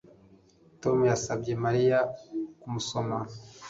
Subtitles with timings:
[0.81, 1.99] Tom yasabye Mariya
[2.59, 3.17] kumusoma